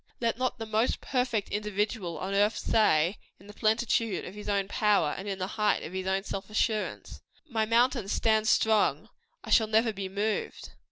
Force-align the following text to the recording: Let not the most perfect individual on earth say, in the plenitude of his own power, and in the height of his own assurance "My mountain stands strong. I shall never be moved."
Let 0.19 0.39
not 0.39 0.57
the 0.57 0.65
most 0.65 0.99
perfect 0.99 1.49
individual 1.49 2.17
on 2.17 2.33
earth 2.33 2.57
say, 2.57 3.19
in 3.39 3.45
the 3.45 3.53
plenitude 3.53 4.25
of 4.25 4.33
his 4.33 4.49
own 4.49 4.67
power, 4.67 5.13
and 5.15 5.27
in 5.27 5.37
the 5.37 5.45
height 5.45 5.83
of 5.83 5.93
his 5.93 6.07
own 6.07 6.23
assurance 6.49 7.21
"My 7.47 7.67
mountain 7.67 8.07
stands 8.07 8.49
strong. 8.49 9.09
I 9.43 9.51
shall 9.51 9.67
never 9.67 9.93
be 9.93 10.09
moved." 10.09 10.71